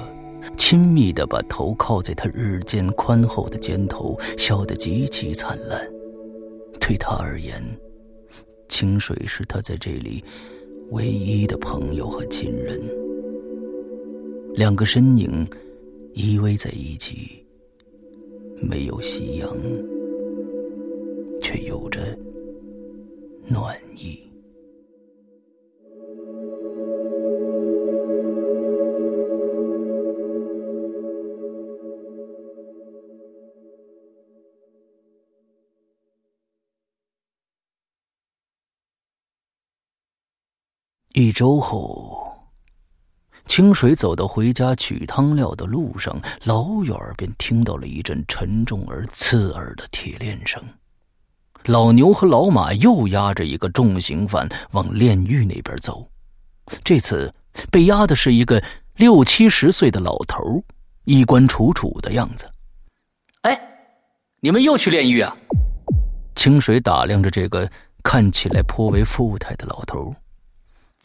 [0.58, 5.80] 亲密的把头靠在他日渐宽厚的肩头，笑得极其灿烂。
[6.80, 7.64] 对他而言，
[8.68, 10.24] 清水是他在这里
[10.92, 12.82] 唯一的朋友和亲人。
[14.54, 15.48] 两个身影
[16.14, 17.46] 依偎在一起，
[18.58, 19.50] 没有夕阳，
[21.42, 22.18] 却有着
[23.48, 24.20] 暖意。
[41.18, 42.46] 一周后，
[43.46, 50.62] 清水走到回家取汤料的路上，老远便听到了一阵沉重而刺耳的铁链声。
[51.68, 56.06] 老牛和老马又押着一个重刑犯往炼狱那边走，
[56.84, 57.34] 这次
[57.72, 58.62] 被押的是一个
[58.98, 60.62] 六七十岁的老头，
[61.06, 62.46] 衣冠楚楚的样子。
[63.44, 63.58] 哎，
[64.42, 65.34] 你们又去炼狱啊？
[66.36, 67.72] 清水打量着这个
[68.04, 70.14] 看起来颇为富态的老头。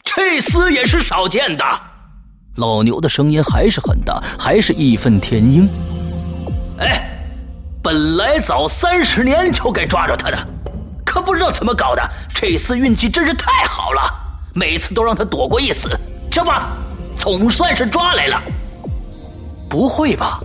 [0.03, 1.63] 这厮也是少见的。
[2.57, 5.69] 老牛的声音还是很大，还是义愤填膺。
[6.79, 7.09] 哎，
[7.81, 10.47] 本来早三十年就该抓着他的，
[11.05, 12.01] 可不知道怎么搞的，
[12.33, 14.01] 这次运气真是太好了，
[14.53, 15.89] 每次都让他躲过一死。
[16.29, 16.51] 这不，
[17.17, 18.41] 总算是抓来了。
[19.69, 20.41] 不会吧？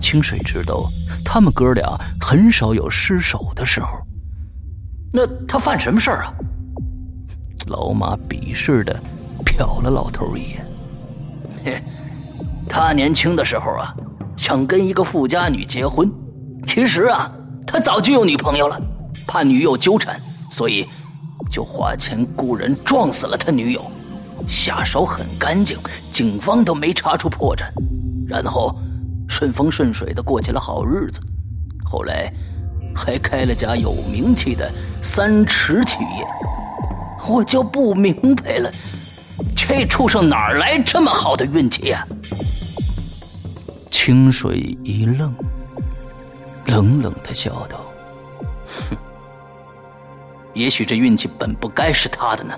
[0.00, 0.88] 清水知道，
[1.22, 1.86] 他们哥俩
[2.18, 3.98] 很少有失手的时候。
[5.12, 6.32] 那他犯什么事儿啊？
[7.66, 8.94] 老马鄙视的
[9.44, 10.66] 瞟了老头一眼。
[11.64, 11.82] 嘿，
[12.68, 13.94] 他年轻的时候啊，
[14.36, 16.10] 想跟一个富家女结婚，
[16.66, 17.30] 其实啊，
[17.66, 18.80] 他早就有女朋友了，
[19.26, 20.86] 怕女友纠缠，所以
[21.50, 23.82] 就花钱雇人撞死了他女友，
[24.46, 25.78] 下手很干净，
[26.10, 27.64] 警方都没查出破绽，
[28.26, 28.76] 然后
[29.28, 31.20] 顺风顺水的过起了好日子。
[31.84, 32.30] 后来
[32.94, 34.70] 还开了家有名气的
[35.02, 36.26] 三池企业。
[37.26, 38.70] 我就不明白了，
[39.56, 42.06] 这畜生哪来这么好的运气呀？
[43.90, 45.34] 清水一愣，
[46.66, 47.80] 冷冷的笑道
[48.90, 48.96] ：“哼，
[50.52, 52.54] 也许这运气本不该是他的呢。”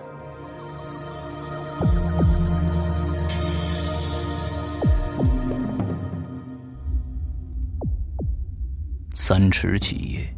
[9.14, 10.35] 三尺企业。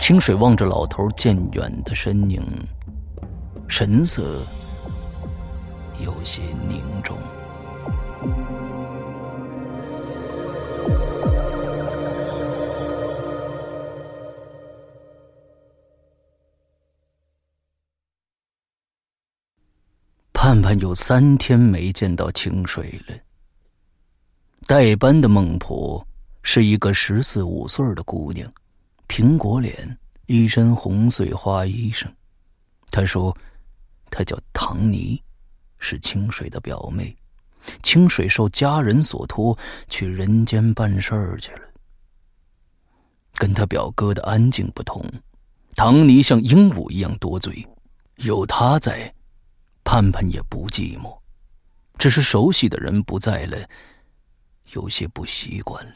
[0.00, 2.42] 清水望着老头渐远的身影
[3.68, 4.42] 神色
[6.02, 7.16] 有些凝重。
[20.32, 23.14] 盼盼有三天没见到清水了。
[24.66, 26.04] 代班的孟婆
[26.42, 28.50] 是一个十四五岁的姑娘。
[29.10, 32.06] 苹果脸，一身红碎花衣裳。
[32.92, 33.36] 他说，
[34.08, 35.20] 他叫唐尼，
[35.80, 37.16] 是清水的表妹。
[37.82, 41.62] 清水受家人所托去人间办事儿去了。
[43.34, 45.04] 跟他表哥的安静不同，
[45.74, 47.66] 唐尼像鹦鹉一样多嘴，
[48.18, 49.12] 有他在，
[49.82, 51.18] 盼盼也不寂寞。
[51.98, 53.58] 只是熟悉的人不在了，
[54.70, 55.94] 有些不习惯了。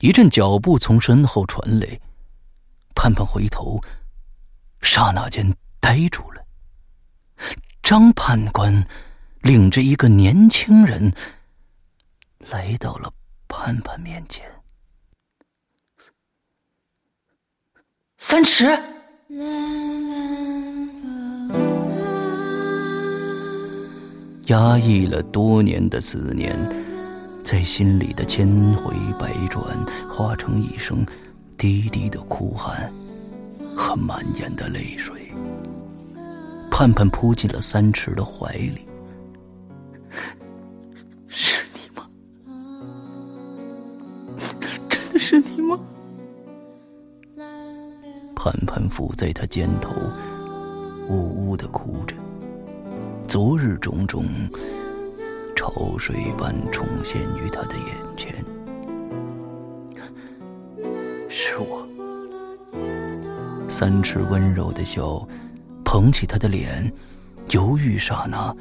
[0.00, 1.98] 一阵脚步从身后传来，
[2.94, 3.80] 盼盼回头，
[4.82, 6.44] 刹那间呆住了。
[7.82, 8.86] 张判官
[9.40, 11.12] 领着一个年轻人
[12.50, 13.12] 来到了
[13.48, 14.44] 盼盼面前。
[18.18, 18.64] 三池，
[24.46, 26.54] 压抑了多年的思念，
[27.44, 29.62] 在心里的千回百转，
[30.08, 31.04] 化成一声
[31.58, 32.90] 低低的哭喊
[33.76, 35.30] 和满眼的泪水。
[36.70, 38.80] 盼盼扑进了三池的怀里，
[41.28, 42.08] 是你吗？
[44.88, 45.78] 真的是你吗？
[48.34, 49.92] 盼盼伏在他肩头，
[51.08, 52.16] 呜呜的哭着。
[53.28, 54.24] 昨日种种，
[55.64, 57.86] 潮水般重现于他的眼
[58.18, 58.34] 前。
[61.30, 61.88] 是我。
[63.66, 65.26] 三尺温柔的笑。
[65.82, 66.92] 捧起他的脸，
[67.50, 68.54] 犹豫刹那，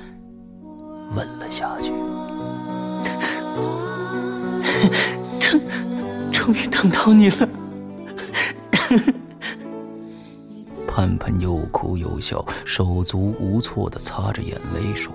[1.16, 1.92] 吻了下去。
[5.42, 5.60] 终
[6.32, 7.50] 终于等到你了。
[10.88, 15.12] 盼盼又哭又笑，手足无措的擦着眼泪说：“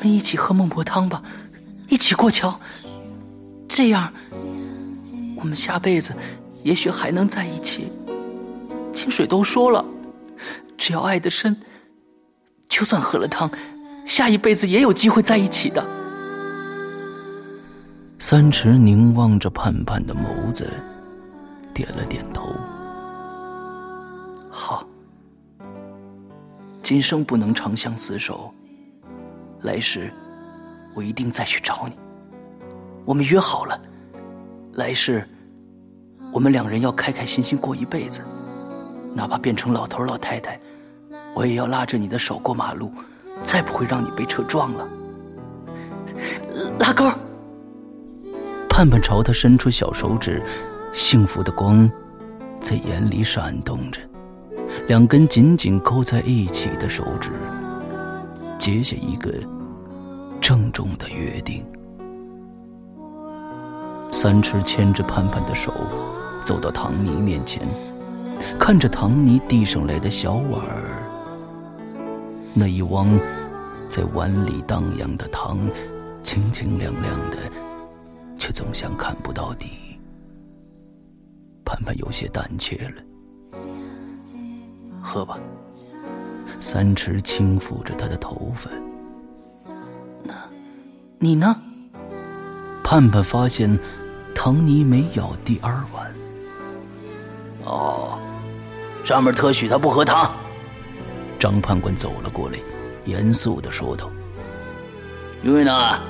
[0.00, 1.22] 们一起喝孟婆汤吧，
[1.88, 2.60] 一起过桥，
[3.68, 4.12] 这样，
[5.36, 6.14] 我们下辈子
[6.62, 7.90] 也许还能在一起。”
[8.92, 9.84] 清水都说了。
[10.78, 11.56] 只要爱得深，
[12.68, 13.50] 就算喝了汤，
[14.04, 15.82] 下一辈子也有机会在一起的。
[18.18, 20.70] 三池凝望着盼盼的眸子，
[21.72, 22.54] 点了点头。
[24.50, 24.86] 好，
[26.82, 28.52] 今生不能长相厮守，
[29.62, 30.12] 来世
[30.94, 31.96] 我一定再去找你。
[33.04, 33.80] 我们约好了，
[34.74, 35.26] 来世
[36.32, 38.20] 我们两人要开开心心过一辈子。
[39.14, 40.60] 哪怕变成老头老太太，
[41.34, 42.92] 我也要拉着你的手过马路，
[43.42, 44.88] 再不会让你被车撞了。
[46.78, 47.04] 拉钩。
[48.68, 50.44] 盼盼朝他伸出小手指，
[50.92, 51.90] 幸福的光
[52.60, 54.00] 在眼里闪动着。
[54.88, 57.30] 两根紧紧勾在一起的手指，
[58.66, 59.32] 结下一个
[60.40, 61.64] 郑重的约定。
[64.12, 65.72] 三池牵着盼盼的手，
[66.42, 67.62] 走到唐尼面前。
[68.58, 71.06] 看着唐尼递上来的小碗儿，
[72.54, 73.16] 那一汪
[73.88, 75.60] 在碗里荡漾的汤，
[76.24, 77.38] 清清亮亮的，
[78.36, 79.96] 却总像看不到底。
[81.64, 83.60] 盼盼有些胆怯了，
[85.00, 85.38] 喝吧。
[86.58, 88.70] 三池轻抚着他的头发。
[90.22, 90.34] 那，
[91.18, 91.56] 你呢？
[92.82, 93.78] 盼盼发现，
[94.34, 96.14] 唐尼没舀第二碗。
[97.64, 98.18] 哦。
[99.04, 100.28] 上面特许他不喝汤。
[101.38, 102.58] 张判官走了过来，
[103.04, 104.10] 严肃的说道
[105.44, 106.00] ：“因为呢，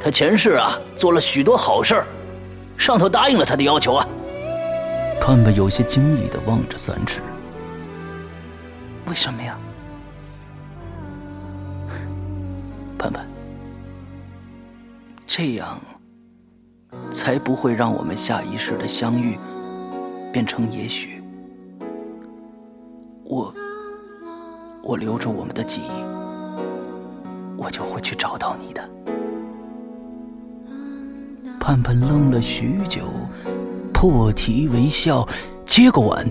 [0.00, 2.00] 他前世啊做了许多好事
[2.78, 4.06] 上头答应了他的要求啊。”
[5.20, 7.20] 盼盼有些惊异的望着三尺
[9.08, 9.58] ：“为什么呀？”
[13.04, 13.26] 盼盼，
[15.26, 15.78] 这样
[17.10, 19.38] 才不会让我们下一世的相遇
[20.32, 21.22] 变成也许。
[23.24, 23.52] 我，
[24.82, 25.90] 我留着我们的记忆，
[27.58, 28.88] 我就会去找到你的。
[31.60, 33.10] 盼盼愣了许久，
[33.92, 35.28] 破涕为笑，
[35.66, 36.26] 接过碗，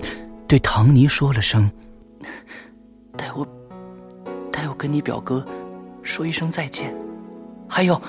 [0.48, 1.70] 对唐尼说了声
[3.16, 3.46] ：“代我，
[4.50, 5.44] 代我跟你表哥
[6.04, 6.94] 说一声再见，
[7.68, 8.00] 还有，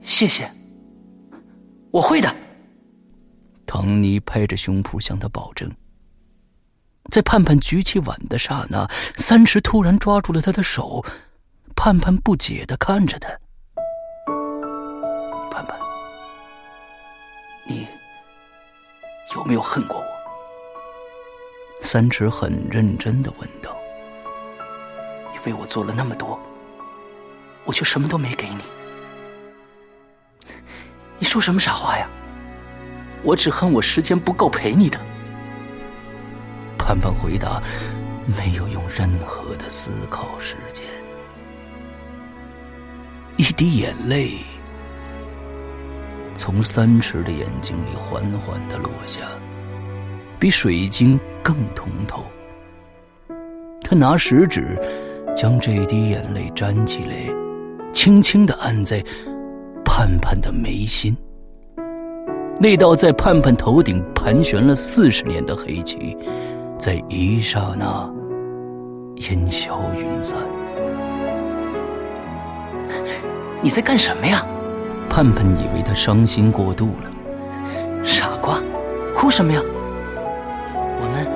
[0.00, 0.50] 谢谢。
[1.90, 2.34] 我会的。”
[3.66, 5.70] 唐尼拍着胸脯向他保证。
[7.10, 11.04] 在盼盼举起碗的刹那，三池突然抓住了他的手。
[11.74, 13.28] 盼盼不解的看着他。
[15.50, 15.76] 盼盼，
[17.66, 17.86] 你
[19.34, 20.06] 有没有恨过我？
[21.80, 23.76] 三池很认真的问道。
[25.32, 26.38] 你为我做了那么多，
[27.64, 28.62] 我却什么都没给你。
[31.18, 32.08] 你说什么傻话呀？
[33.22, 35.00] 我只恨我时间不够陪你的。
[36.76, 37.62] 盼盼回答，
[38.36, 40.84] 没有用任何的思考时间。
[43.36, 44.38] 一滴眼泪
[46.34, 49.20] 从三尺的眼睛里缓缓的落下，
[50.40, 52.24] 比水晶更通透。
[53.84, 54.76] 他拿食指
[55.36, 57.14] 将这滴眼泪粘起来，
[57.92, 59.04] 轻轻的按在
[59.84, 61.16] 盼盼的眉心。
[62.58, 66.16] 那道在盼盼头顶盘旋了四十年的黑旗，
[66.78, 68.08] 在一刹那
[69.28, 70.38] 烟消云散。
[73.60, 74.44] 你在干什么呀？
[75.08, 78.04] 盼盼以为他伤心过度了。
[78.04, 78.60] 傻瓜，
[79.14, 79.60] 哭什么呀？
[80.74, 81.26] 我们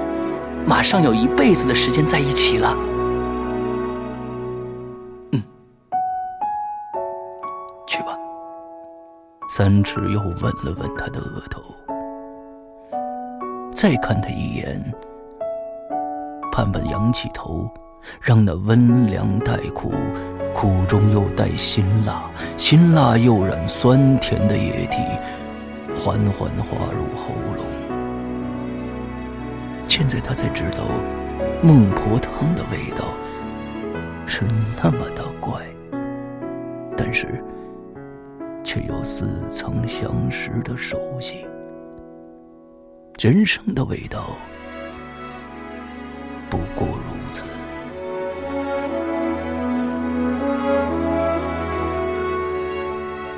[0.67, 2.77] 马上有一辈子的时间在一起了。
[9.57, 11.63] 三尺又吻了吻他的额头，
[13.73, 14.79] 再看他一眼。
[16.53, 17.67] 盼盼仰起头，
[18.21, 19.95] 让那温凉带苦。
[20.53, 24.99] 苦中又带辛辣，辛辣又染酸甜的液体，
[25.97, 27.65] 缓缓滑入喉咙。
[29.89, 30.85] 现在他才知道，
[31.63, 33.07] 孟婆汤的味道
[34.27, 34.43] 是
[34.83, 35.63] 那么的怪，
[36.95, 37.43] 但是
[38.67, 41.47] 却又似曾相识的熟悉。
[43.17, 44.37] 人生的味道，
[46.51, 47.45] 不过如此。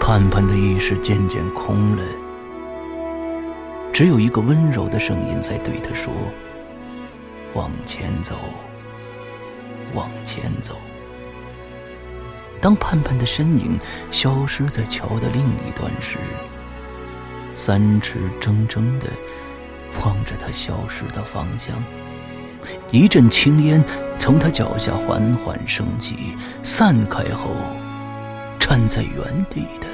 [0.00, 2.02] 盼盼的意识渐渐空了，
[3.92, 6.10] 只有一个温柔的声音在对他说
[7.52, 8.34] ：“往前走，
[9.94, 10.74] 往前走。”
[12.60, 13.78] 当盼盼的身影
[14.10, 16.18] 消失在桥的另一端时，
[17.54, 19.06] 三尺怔怔的
[20.02, 21.82] 望着他消失的方向。
[22.90, 23.82] 一阵青烟
[24.18, 27.54] 从他脚下缓缓升起，散开后，
[28.58, 29.86] 站在原地的。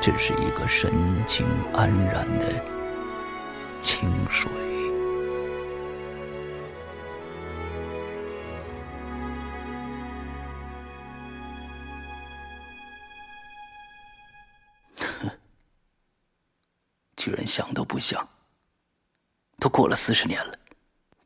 [0.00, 0.92] 只是一个神
[1.26, 2.46] 情安然的
[3.80, 4.50] 清水。
[17.24, 18.22] 居然想都不想！
[19.58, 20.52] 都过了四十年了，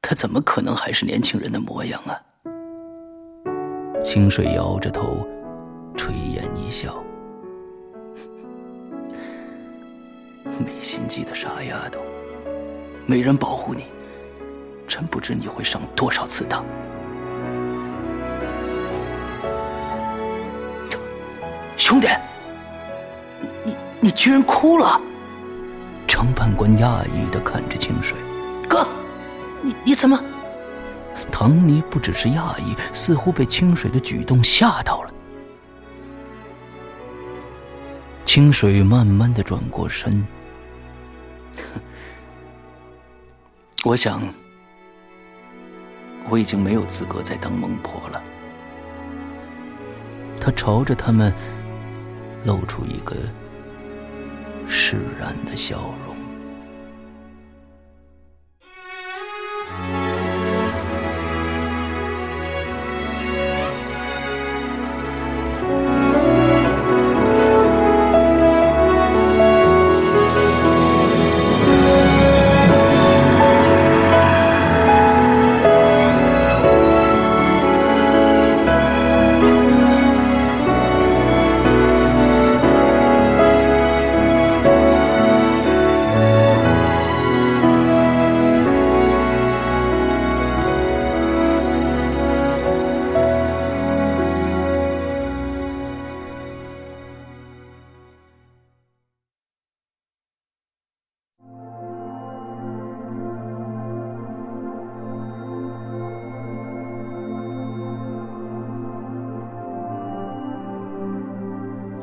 [0.01, 2.15] 他怎么可能还是年轻人的模样啊？
[4.05, 5.27] 清水摇着头，
[5.97, 7.03] 垂眼一笑。
[10.65, 12.01] 没心机的傻丫头，
[13.05, 13.87] 没人保护你，
[14.87, 16.65] 真不知你会上多少次当。
[21.77, 22.07] 兄弟，
[23.41, 25.03] 你你你居然哭了！
[26.19, 28.19] 程判官讶异的看着清水，
[28.69, 28.85] 哥，
[29.63, 30.21] 你你怎么？
[31.31, 35.15] 唐尼不只是讶异，似乎被清水的举动吓到了。
[38.25, 40.27] 清水慢慢的转过身。
[43.87, 44.21] 我想，
[46.29, 48.21] 我已经没有资格再当孟婆了。
[50.41, 51.33] 他朝着他们
[52.45, 53.15] 露出一个
[54.67, 56.08] 释然的笑容。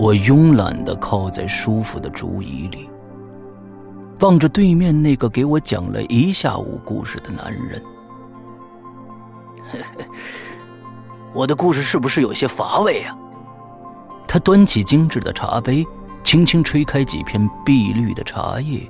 [0.05, 2.87] 我慵懒的靠在舒服的竹椅里，
[4.19, 7.81] 望着对面那个给我讲了一下午故事的男人。
[11.33, 13.17] 我的故事是不是有些乏味啊？
[14.27, 15.83] 他端起精致的茶杯，
[16.23, 18.87] 轻轻吹开几片碧绿的茶叶，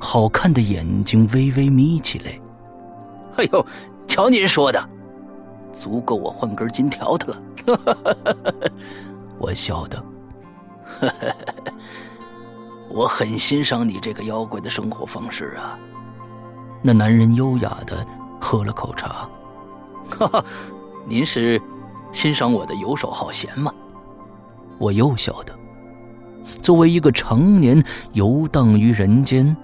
[0.00, 2.40] 好看的眼睛微微眯起来。
[3.36, 3.64] 哎呦，
[4.08, 4.84] 瞧您说的，
[5.72, 7.38] 足够我换根金条的了。
[9.38, 10.04] 我笑的，
[12.90, 15.78] 我很欣赏你这个妖怪的生活方式啊。
[16.82, 18.06] 那男人优雅的
[18.40, 19.28] 喝了口茶，
[20.10, 20.44] 哈哈，
[21.06, 21.60] 您是
[22.12, 23.72] 欣赏我的游手好闲吗？
[24.78, 25.54] 我又笑的。
[26.62, 27.82] 作为一个常年
[28.12, 29.56] 游荡于人间，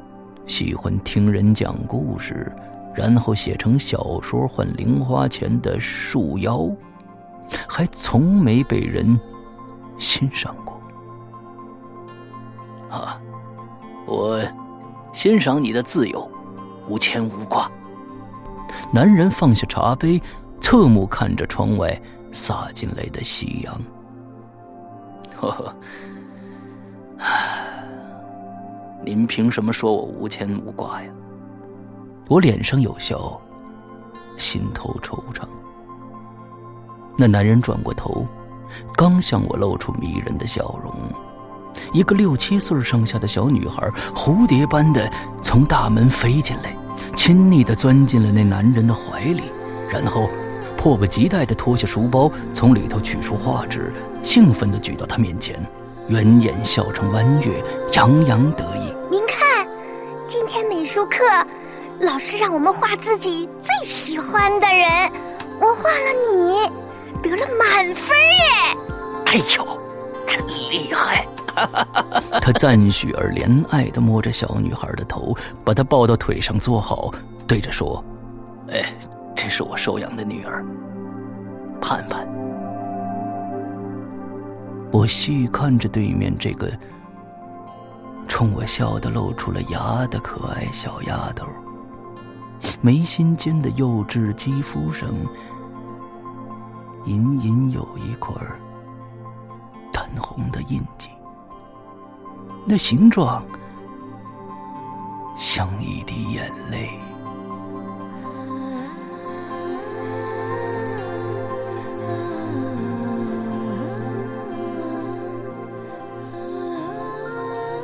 [0.46, 2.52] 喜欢听人讲故事，
[2.94, 6.68] 然后写成小说换零花钱的树妖，
[7.68, 9.18] 还从没被人
[9.98, 10.80] 欣赏过。
[12.90, 13.20] 啊，
[14.06, 14.40] 我
[15.12, 16.30] 欣赏你的自由，
[16.88, 17.70] 无牵无挂。
[18.92, 20.20] 男人放下茶杯，
[20.60, 22.00] 侧目看着窗外
[22.32, 23.80] 洒进来的夕阳。
[25.36, 25.74] 呵呵。
[29.04, 31.08] 您凭什么说我无牵无挂呀？
[32.28, 33.38] 我脸上有笑，
[34.36, 35.46] 心头惆怅。
[37.16, 38.26] 那男人转过头，
[38.96, 40.92] 刚向我露出迷人的笑容，
[41.92, 45.10] 一个六七岁上下的小女孩蝴蝶般的
[45.42, 46.76] 从大门飞进来，
[47.14, 49.42] 亲昵的钻进了那男人的怀里，
[49.90, 50.28] 然后
[50.76, 53.92] 迫不及待的脱下书包，从里头取出画纸，
[54.22, 55.58] 兴奋的举到他面前。
[56.08, 58.92] 圆眼笑成弯月，洋洋得意。
[59.10, 59.66] 您看，
[60.28, 61.24] 今天美术课，
[62.00, 65.10] 老师让我们画自己最喜欢的人，
[65.58, 66.70] 我画了你，
[67.28, 68.76] 得了满分耶！
[69.26, 69.80] 哎呦，
[70.28, 71.26] 真厉害！
[72.42, 77.12] 他赞许而怜爱的摸着小女孩的头，把她抱到腿上坐好，
[77.46, 78.04] 对着说
[78.72, 78.92] ：“哎，
[79.36, 80.64] 这是我收养的女儿，
[81.80, 82.26] 盼盼。”
[84.90, 86.70] 我细看着对面这个
[88.28, 91.46] 冲我笑得露出了牙的可爱小丫头，
[92.80, 95.08] 眉心间的幼稚肌肤上
[97.06, 98.58] 隐隐有一块儿
[99.92, 101.08] 淡红的印记，
[102.66, 103.44] 那形状
[105.36, 106.90] 像一滴眼泪。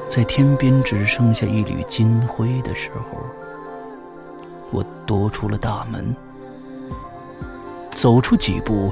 [0.09, 3.19] 在天边只剩下一缕金辉的时候，
[4.73, 6.17] 我夺出了大门。
[8.01, 8.91] 走出几步，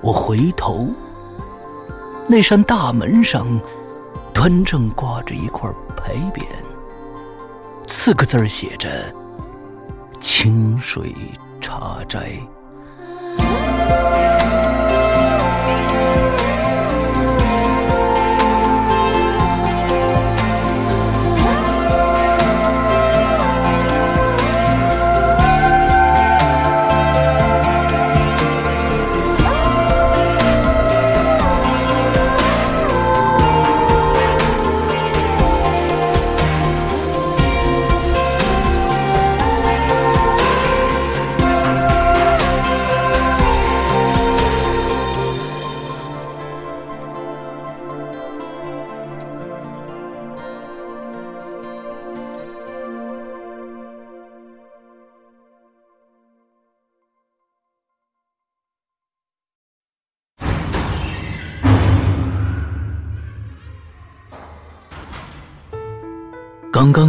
[0.00, 0.88] 我回头，
[2.26, 3.46] 那扇大门上
[4.32, 6.40] 端正挂着一块牌匾，
[7.86, 8.88] 四个字写着
[10.18, 11.14] “清水
[11.60, 12.40] 茶斋”。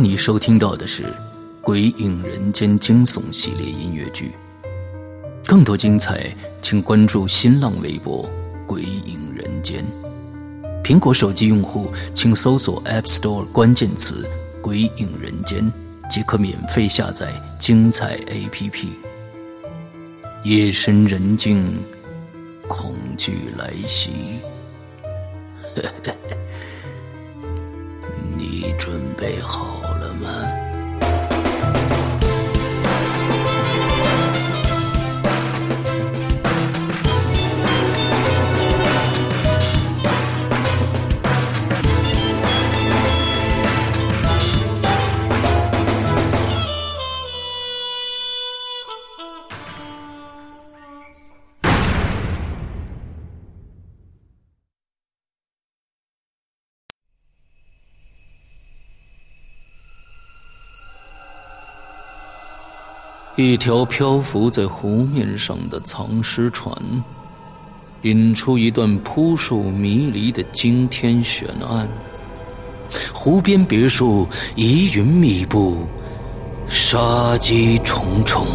[0.09, 1.03] 你收听到的是
[1.61, 4.31] 《鬼影人间》惊悚系列音乐剧，
[5.45, 8.27] 更多精彩，请关注新浪微博
[8.65, 9.85] “鬼影人间”。
[10.83, 14.27] 苹果手机用户请搜索 App Store 关键词
[14.63, 15.71] “鬼影人间”，
[16.09, 18.87] 即可免费下载精彩 APP。
[20.43, 21.83] 夜深人静，
[22.67, 24.09] 恐惧来袭。
[28.35, 29.78] 你准备好
[30.19, 30.68] 们
[63.41, 66.75] 一条漂浮在湖面上的藏尸船，
[68.01, 71.87] 引出一段扑朔迷离的惊天悬案。
[73.13, 74.27] 湖边别墅
[74.57, 75.87] 疑云密布，
[76.67, 78.45] 杀机重重。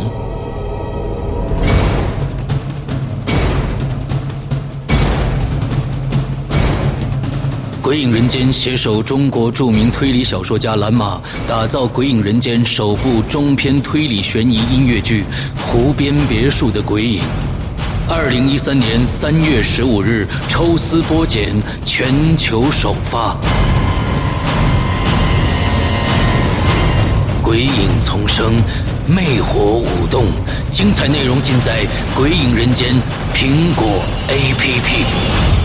[7.85, 15.23] 鬼影人间携手中国著名推理小说家蓝马，打造鬼影人间首部中篇推理悬疑音乐剧
[15.61, 17.21] 《湖边别墅的鬼影》。
[18.09, 21.53] 二零一三年三月十五日抽丝剥茧，
[21.85, 23.37] 全球首发。
[27.43, 28.55] 鬼影丛生，
[29.07, 30.25] 魅火舞动，
[30.71, 31.85] 精彩内容尽在
[32.17, 32.95] 《鬼影人间》
[33.37, 35.64] 苹果 APP。